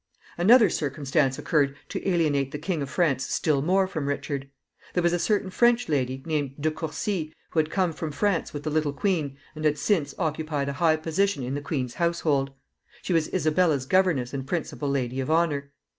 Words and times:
Another 0.35 0.67
circumstance 0.67 1.37
occurred 1.37 1.75
to 1.89 2.03
alienate 2.09 2.51
the 2.51 2.57
King 2.57 2.81
of 2.81 2.89
France 2.89 3.23
still 3.27 3.61
more 3.61 3.85
from 3.85 4.07
Richard. 4.07 4.49
There 4.95 5.03
was 5.03 5.13
a 5.13 5.19
certain 5.19 5.51
French 5.51 5.87
lady, 5.89 6.23
named 6.25 6.55
De 6.59 6.71
Courcy, 6.71 7.31
who 7.51 7.59
had 7.59 7.69
come 7.69 7.93
from 7.93 8.09
France 8.11 8.51
with 8.51 8.63
the 8.63 8.71
little 8.71 8.93
queen, 8.93 9.37
and 9.53 9.63
had 9.63 9.77
since 9.77 10.15
occupied 10.17 10.69
a 10.69 10.73
high 10.73 10.95
position 10.95 11.43
in 11.43 11.53
the 11.53 11.61
queen's 11.61 11.93
household. 11.93 12.49
She 13.03 13.13
was 13.13 13.31
Isabella's 13.31 13.85
governess 13.85 14.33
and 14.33 14.47
principal 14.47 14.89
lady 14.89 15.19
of 15.19 15.29
honor. 15.29 15.71